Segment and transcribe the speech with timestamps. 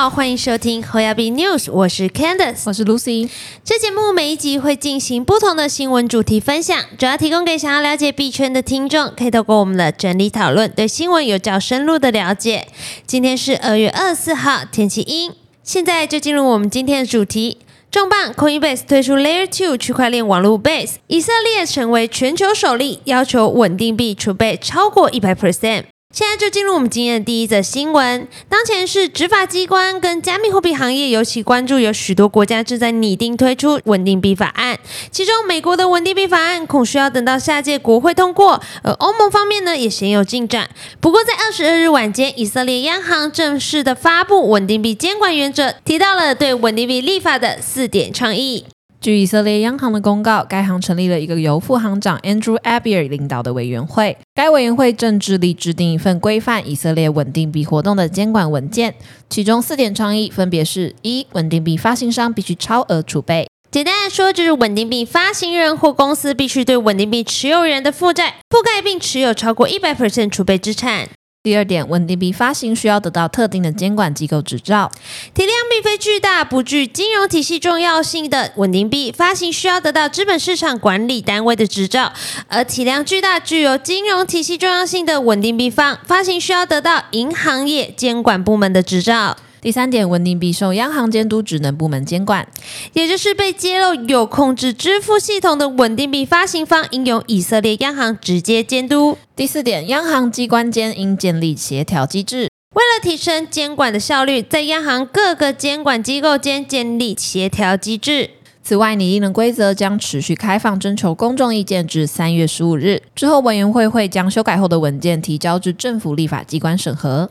[0.00, 3.28] 好，欢迎收听 h o y a b News，我是 Candice，我是 Lucy。
[3.62, 12.66] 这节目每一集会进行不同的新闻主题分享，主要提供给想要了解币圈的听众，可以透过我们的整理讨论，对新闻有较深入的了解。
[13.06, 15.32] 今天是二月二十四号，天气阴。
[15.62, 17.58] 现在就进入我们今天的主题。
[17.90, 25.84] 重磅 Coinbase 推出 Layer Two 区块链网络 Base，以色列成为全球首例要求稳定币储备超过一百 percent。
[26.12, 28.26] 现在就进入我们今天的第一则新闻。
[28.48, 34.78] 当前是执法机关跟加密货币行业尤其关注，有许多国家正在拟定推出稳定币法案。
[35.12, 40.68] 其中，美国的稳定币法案恐需要等到下届国会通过，而欧盟方面呢也鲜有进展。
[41.00, 48.64] 不过，在二十二日晚间，以色列央行正式的发布稳定币监管原则，提到了对稳定币立法的四点倡议。
[49.00, 54.18] 据以色列央行的公告，该行成立了一个由副行长 Andrew Abir 领导的委员会。
[54.34, 58.94] 该委员会正致力制定一份规范以色列稳定币活动的监管文件，
[59.30, 71.08] 其中四点倡议分别是：一、稳定币发行商必须超额储备；简单来说，就是稳定币发行人或公司必须对稳定币持有人的负债覆盖并持有超过一百 percent 储备资产。
[71.42, 74.92] 第二点，稳定币发行需要得到特定的监管机构执照。
[75.32, 82.12] 体量并非巨大、不具金融体系重要性的稳定币发行需要得到资本市场管理单位的执照，
[82.48, 89.38] 而体量巨大、具有金融体系重要性的稳定币方发行需要得到银行业监管部门的执照。
[89.60, 92.48] 第三点，稳定币受央行监督职能部门监管，
[92.94, 99.18] 也就是被揭露有控制支付系统的稳定币发行方，应由以色列央行直接监督。
[99.36, 108.30] 第四点，央行机关间应建立协调机制，为了提升监管的效率，在央行各个监管机构间建立协调机制。
[108.62, 117.30] 此外，拟定的规则将持续开放征求公众意见至三月十五日，之后委员会会将修改后的文件提交至政府立法机关审核。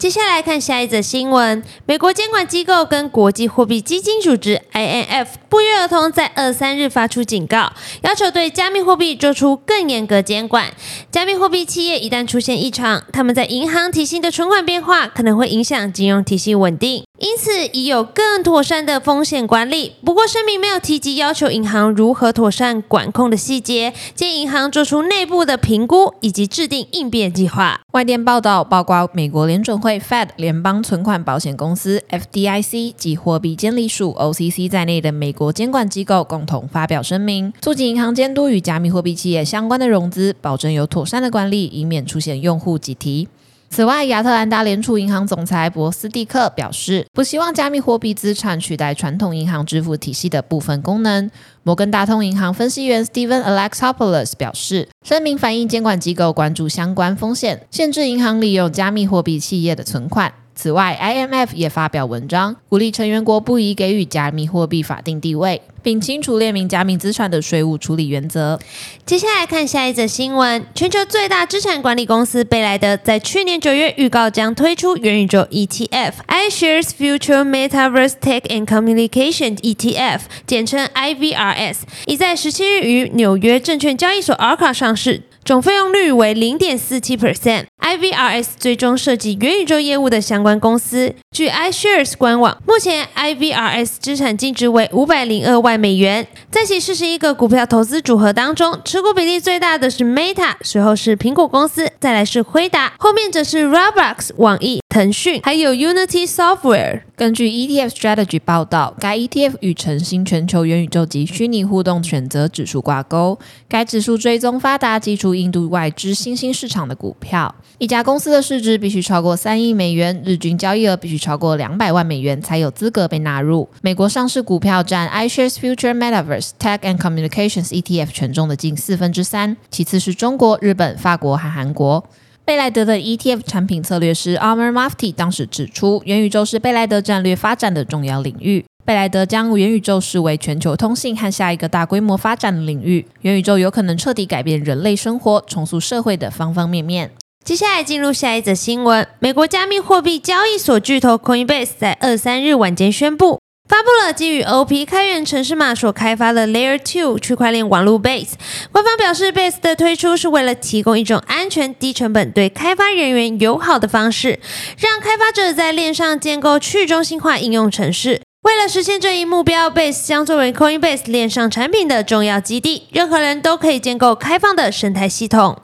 [0.00, 7.70] 接下来看下一则新闻：美国监管机构跟国际货币基金组织 （IMF） 不约而同在二三日发出警告，
[8.00, 10.72] 要求对加密货币做出更严格监管。
[11.10, 17.04] 加密货币企业一旦出现异常，他们在银行体系的存款变化可能会影响金融体系稳定。
[17.20, 19.92] 因此，已有更妥善的风险管理。
[20.02, 27.82] 不过，声明没有提及要求银行如何妥善管控的细节，建议银行做出内部的评估以及制定应变计划。
[27.92, 43.28] 外电报道，包括美国联准会 （Fed）、联邦存款保险公司 （FDIC） 及货币监理署 （OCC） 在内的美国监管机构共同发表声明，促进银行监督与加密货币企业相关的融资，保证有妥善的管理，以免出现用户挤提。
[43.72, 51.30] 此外，亚特兰大联储银行总裁博斯蒂克表示，不希望加密货币资产取代传统银行支付体系的部分功能。
[51.62, 60.34] 摩根大通银行分析员 Steven Alexopoulos 表示，声明反映监管机构关注相关风险，限制银行利用加密货币企业的存款。
[60.60, 68.60] 此外，IMF 也发表文章，鼓励成员国不宜给予加密货币法定地位，并清楚列明加密资产的税务处理原则。
[69.06, 85.22] 接下来看下一则新闻：全球最大资产管理公司贝莱德在去年九月预告将推出元宇宙 ETF，iShares Future Metaverse Tech and Communication ETF，简称 IVRS，已在十七日于纽约证券交易所 ARKA 上市。
[85.42, 87.64] 总费用率为零点四七 percent。
[87.80, 91.14] IVRS 最终涉及元宇宙业务的相关公司。
[91.32, 96.26] 据 iShares 官网，目前 IVRS 资产净值为五百零二万美元。
[96.50, 107.02] 在其四十一个股票投资组合当中，持股比例最大的是 Meta，随后是苹果公司，再来是辉达，后面则是 Roblox、网易、腾讯，还有 Unity Software。
[107.16, 113.38] 根据 ETF Strategy 报道，该 ETF 与晨星全球元宇宙及虚拟互动选择指数挂钩。
[113.68, 117.54] 该指数追踪发达基础印度外资新兴市场的股票。
[117.80, 123.66] 一家公司的市值必须超过三亿美元，日均交易额必须超过两百万美元，才有资格被纳入。
[123.80, 132.04] 美国上市股票占 iShares Future Metaverse Tech and Communications ETF 权重的近四分之三，其次是中国、日本、法国和韩国。
[132.44, 138.62] 贝莱德的 ETF 产品策略师 Amar Mafti 当时指出，元宇宙是贝莱德战略发展的重要领域。
[138.84, 143.06] 贝莱德将元宇宙视为全球通信和下一个大规模发展的领域。
[143.22, 147.12] 元宇宙有可能彻底改变人类生活，重塑社会的方方面面。
[147.42, 153.40] 接下来进入下一则新闻：美国加密货币交易所巨头 Coinbase 在二三日晚间宣布。
[153.68, 158.34] 发布了基于 OP 开源城市码所开发的 Layer Two 区块链网络 Base。
[158.70, 164.38] 官方表示，Base 的推出是为了提供一种安全、低成本、对开发人员友好的方式，
[164.78, 168.20] 让开发者在链上建构去中心化应用程式。
[168.42, 175.56] 为了实现这一目标，Base 将作为 Coinbase 链上产品的重要基地，任何人都可以建构开放的生态系统。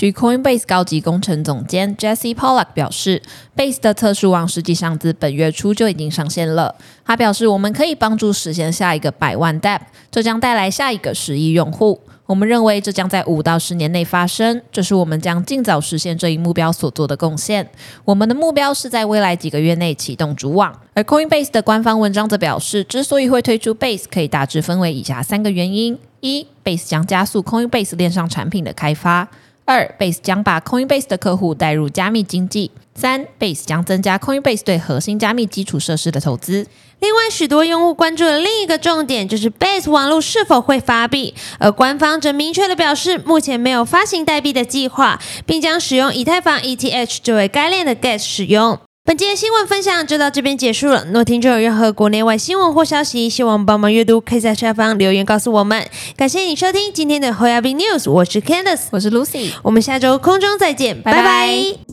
[0.00, 3.20] 据 Coinbase 高级工程总监 Jesse Pollack 表示
[3.54, 6.74] ，Base 的测试网实际上自本月初就已经上线了。
[7.04, 9.80] 他表示，我们可以帮助实现下一个百万 Dap，
[10.10, 12.00] 这将带来下一个十亿用户。
[12.24, 17.68] 我们认为这将在五到十年内发生，这是我们将尽早实现这一目标所做的贡献。
[18.06, 20.74] 我们的目标是在未来几个月内启动主网。
[20.94, 29.28] 而 Coinbase 的官方文章则表示，之所以会推出 Base，可以大致分为以下三个原因：一，Base 将加速 Coinbase 链上产品的开发；
[29.64, 36.66] 二，Base 将把 Coinbase 的客户带入加密经济；三，Base 将增加 Coinbase 对核心加密基础设施的投资。
[36.98, 48.78] 另外，许多用户关注的另一个重点就是 Base 网络是否会发币，而官方则明确的表示，目前没有发行代币的计划，并将使用以太坊 ETH 作为该链的 Gas 使用。
[49.02, 51.04] 本期的新闻分享就到这边结束了。
[51.12, 55.84] 若听众有任何国内外新闻或消息，希望帮忙阅读，可以在下方留言告诉我们。
[56.16, 61.89] 感谢你收听今天的 h o y a b News，我是 Candice，我是 Lucy，我们下周空中再见，拜拜